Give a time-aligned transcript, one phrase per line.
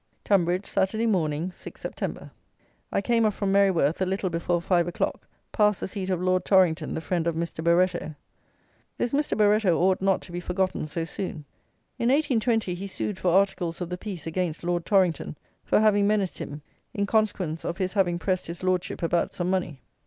[0.25, 2.31] Tonbridge, Saturday morning, 6th Sept.
[2.91, 6.43] I came off from Merryworth a little before five o'clock, passed the seat of Lord
[6.43, 7.63] Torrington, the friend of Mr.
[7.63, 8.15] Barretto.
[8.97, 9.37] This Mr.
[9.37, 11.45] Barretto ought not to be forgotten so soon.
[11.99, 16.39] In 1820 he sued for articles of the peace against Lord Torrington, for having menaced
[16.39, 16.63] him,
[16.95, 19.81] in consequence of his having pressed his Lordship about some money.